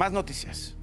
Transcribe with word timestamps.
Más 0.00 0.12
noticias. 0.12 0.74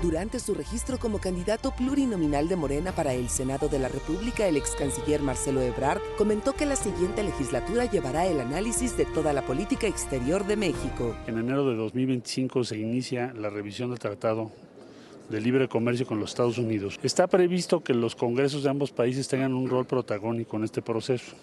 Durante 0.00 0.40
su 0.40 0.54
registro 0.54 0.98
como 0.98 1.18
candidato 1.18 1.72
plurinominal 1.76 2.48
de 2.48 2.56
Morena 2.56 2.92
para 2.92 3.12
el 3.12 3.28
Senado 3.28 3.68
de 3.68 3.78
la 3.78 3.88
República, 3.88 4.48
el 4.48 4.56
ex 4.56 4.70
canciller 4.70 5.20
Marcelo 5.20 5.60
Ebrard 5.60 6.00
comentó 6.16 6.54
que 6.54 6.64
la 6.64 6.74
siguiente 6.74 7.22
legislatura 7.22 7.84
llevará 7.84 8.24
el 8.24 8.40
análisis 8.40 8.96
de 8.96 9.04
toda 9.04 9.34
la 9.34 9.42
política 9.42 9.86
exterior 9.86 10.46
de 10.46 10.56
México. 10.56 11.14
En 11.26 11.36
enero 11.36 11.68
de 11.68 11.76
2025 11.76 12.64
se 12.64 12.78
inicia 12.78 13.34
la 13.34 13.50
revisión 13.50 13.90
del 13.90 13.98
tratado 13.98 14.50
de 15.28 15.38
libre 15.42 15.68
comercio 15.68 16.06
con 16.06 16.18
los 16.18 16.30
Estados 16.30 16.56
Unidos. 16.56 16.98
Está 17.02 17.26
previsto 17.26 17.84
que 17.84 17.92
los 17.92 18.16
congresos 18.16 18.62
de 18.62 18.70
ambos 18.70 18.90
países 18.90 19.28
tengan 19.28 19.52
un 19.52 19.68
rol 19.68 19.84
protagónico 19.84 20.56
en 20.56 20.64
este 20.64 20.80
proceso. 20.80 21.36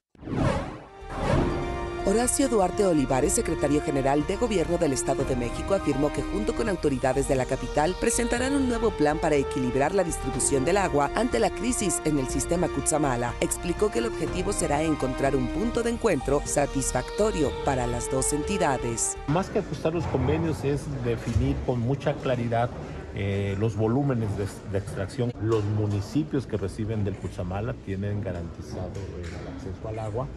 Horacio 2.04 2.49
Duarte 2.49 2.83
Olivares, 2.83 3.33
secretario 3.33 3.79
general 3.79 4.25
de 4.25 4.36
Gobierno 4.36 4.79
del 4.79 4.91
Estado 4.91 5.23
de 5.23 5.36
México, 5.36 5.75
afirmó 5.75 6.11
que 6.11 6.23
junto 6.23 6.55
con 6.55 6.68
autoridades 6.68 7.27
de 7.27 7.36
la 7.36 7.45
capital 7.45 7.96
presentarán 8.00 8.55
un 8.55 8.68
nuevo 8.68 8.89
plan 8.89 9.19
para 9.19 9.36
equilibrar 9.36 9.93
la 9.93 10.04
distribución 10.04 10.65
del 10.65 10.78
agua 10.78 11.11
ante 11.14 11.37
la 11.37 11.51
crisis 11.51 12.01
en 12.04 12.18
el 12.18 12.28
sistema 12.28 12.69
Cutzamala. 12.69 13.36
Explicó 13.39 13.92
que 13.92 14.00
el 14.00 14.07
objetivo 14.07 14.51
será 14.51 14.82
encontrar 14.82 15.36
un 15.36 15.45
punto 15.50 15.83
de 15.83 15.92
encuentro 15.92 16.42
satisfactorio 16.43 17.51
para 17.65 17.86
las 17.86 18.09
dos 18.09 18.33
entidades. 18.33 19.15
Más 19.28 19.51
que 19.51 19.59
ajustar 19.59 19.93
los 19.93 20.06
convenios 20.07 20.64
es 20.64 20.81
definir 21.06 21.56
con 21.68 21.81
mucha 21.81 22.15
claridad 22.15 22.71
eh, 23.14 23.56
los 23.59 23.75
volúmenes 23.75 24.29
de, 24.71 24.78
extracción. 24.78 25.31
Los 25.39 25.64
municipios 25.65 26.47
que 26.47 26.57
reciben 26.57 27.04
del 27.04 27.15
Cutzamala 27.15 27.75
tienen 27.86 28.23
garantizado 28.23 28.89
el 29.20 29.54
acceso 29.54 29.87
al 29.87 30.00
agua. 30.00 30.28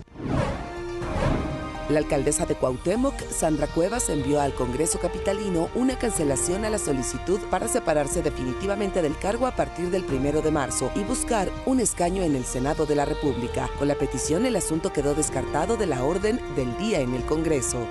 La 1.91 1.99
alcaldesa 1.99 2.47
de 2.47 2.55
Cuauhtémoc, 2.55 3.15
Sandra 3.31 3.67
Cuevas, 3.67 4.09
envió 4.09 4.41
al 4.41 4.55
Congreso 4.55 4.99
Capitalino 4.99 5.69
una 5.75 5.99
cancelación 5.99 6.65
a 6.65 6.71
la 6.71 6.79
solicitud 6.79 7.39
para 7.51 7.69
separarse 7.69 8.23
definitivamente 8.23 9.03
del 9.03 9.19
cargo 9.19 9.47
a 9.47 9.55
partir 9.55 9.91
del 9.91 10.05
primero 10.05 10.41
de 10.41 10.51
marzo 10.51 10.91
y 10.95 11.05
buscar 11.05 11.51
un 11.67 11.81
escaño 11.81 12.23
en 12.23 12.37
el 12.37 12.47
Senado 12.47 12.87
de 12.87 12.95
la 12.95 13.05
República. 13.05 13.69
Con 13.79 13.89
la 13.89 13.97
petición, 13.97 14.47
el 14.47 14.57
asunto 14.57 14.95
quedó 14.95 15.15
descartado 15.15 15.77
de 15.77 15.87
la 15.87 16.05
orden 16.05 16.41
del 16.57 16.75
día 16.79 17.01
en 17.01 17.15
el 17.15 17.25
Congreso 17.27 17.87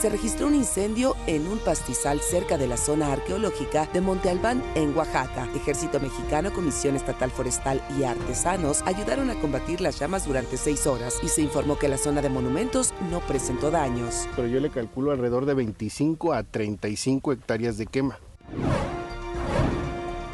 se 0.00 0.08
registró 0.08 0.46
un 0.46 0.54
incendio 0.54 1.14
en 1.26 1.46
un 1.46 1.58
pastizal 1.58 2.20
cerca 2.20 2.56
de 2.56 2.66
la 2.66 2.78
zona 2.78 3.12
arqueológica 3.12 3.86
de 3.92 4.00
Monte 4.00 4.30
Albán, 4.30 4.62
en 4.74 4.96
Oaxaca. 4.96 5.46
Ejército 5.54 6.00
Mexicano, 6.00 6.52
Comisión 6.52 6.96
Estatal 6.96 7.30
Forestal 7.30 7.82
y 7.98 8.04
artesanos 8.04 8.82
ayudaron 8.86 9.28
a 9.28 9.34
combatir 9.34 9.82
las 9.82 9.98
llamas 9.98 10.26
durante 10.26 10.56
seis 10.56 10.86
horas 10.86 11.18
y 11.22 11.28
se 11.28 11.42
informó 11.42 11.78
que 11.78 11.88
la 11.88 11.98
zona 11.98 12.22
de 12.22 12.30
monumentos 12.30 12.94
no 13.10 13.20
presentó 13.20 13.70
daños. 13.70 14.26
Pero 14.36 14.48
yo 14.48 14.60
le 14.60 14.70
calculo 14.70 15.12
alrededor 15.12 15.44
de 15.44 15.54
25 15.54 16.32
a 16.32 16.44
35 16.44 17.32
hectáreas 17.32 17.76
de 17.76 17.86
quema 17.86 18.18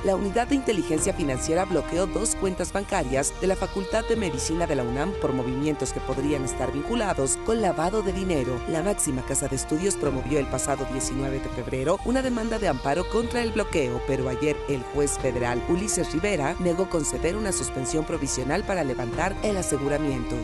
la 0.07 0.15
Unidad 0.15 0.47
de 0.47 0.55
Inteligencia 0.55 1.13
Financiera 1.13 1.65
bloqueó 1.65 2.07
dos 2.07 2.37
cuentas 2.37 2.73
bancarias 2.73 3.35
de 3.41 3.49
la 3.49 3.57
Facultad 3.57 4.05
de 4.09 4.15
Medicina 4.15 4.65
de 4.65 4.77
la 4.77 4.85
UNAM 4.85 5.13
por 5.21 5.33
movimientos 5.33 5.93
que 5.93 5.99
podrían 5.99 6.45
estar 6.45 6.73
vinculados 6.73 7.37
con 7.45 7.61
lavado 7.61 8.03
de 8.03 8.13
dinero. 8.13 8.61
La 8.69 8.85
máxima 8.85 9.23
casa 9.23 9.49
de 9.49 9.57
estudios 9.57 9.97
promovió 9.97 10.39
el 10.39 10.47
pasado 10.47 10.87
19 10.93 11.41
de 11.41 11.49
febrero 11.49 11.99
una 12.05 12.23
demanda 12.23 12.61
de 12.61 12.69
amparo 12.69 13.09
contra 13.09 13.43
el 13.43 13.51
bloqueo, 13.51 14.01
pero 14.07 14.29
ayer 14.29 14.57
el 14.69 14.83
juez 14.95 15.19
federal 15.19 15.61
Ulises 15.69 16.13
Rivera 16.13 16.55
negó 16.61 16.89
conceder 16.89 17.37
una 17.37 17.51
suspensión 17.51 18.05
provisional 18.05 18.63
para 18.63 18.85
levantar 18.85 19.35
el 19.43 19.57
aseguramiento. 19.57 20.37